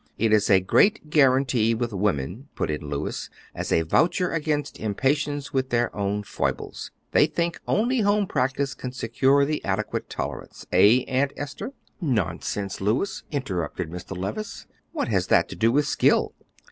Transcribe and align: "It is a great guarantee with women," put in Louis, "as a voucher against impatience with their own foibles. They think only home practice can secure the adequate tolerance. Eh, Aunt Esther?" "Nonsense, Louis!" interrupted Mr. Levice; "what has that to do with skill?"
"It 0.17 0.33
is 0.33 0.49
a 0.49 0.59
great 0.59 1.11
guarantee 1.11 1.75
with 1.75 1.93
women," 1.93 2.47
put 2.55 2.71
in 2.71 2.89
Louis, 2.89 3.29
"as 3.53 3.71
a 3.71 3.83
voucher 3.83 4.31
against 4.31 4.79
impatience 4.79 5.53
with 5.53 5.69
their 5.69 5.95
own 5.95 6.23
foibles. 6.23 6.89
They 7.11 7.27
think 7.27 7.61
only 7.67 7.99
home 8.01 8.25
practice 8.25 8.73
can 8.73 8.93
secure 8.93 9.45
the 9.45 9.63
adequate 9.63 10.09
tolerance. 10.09 10.65
Eh, 10.71 11.03
Aunt 11.07 11.33
Esther?" 11.37 11.73
"Nonsense, 12.01 12.81
Louis!" 12.81 13.21
interrupted 13.29 13.91
Mr. 13.91 14.17
Levice; 14.17 14.65
"what 14.91 15.07
has 15.09 15.27
that 15.27 15.47
to 15.49 15.55
do 15.55 15.71
with 15.71 15.85
skill?" 15.85 16.33